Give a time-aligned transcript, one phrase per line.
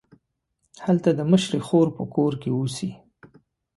[0.85, 2.91] هلته د مشرې خور په کور کې اوسي.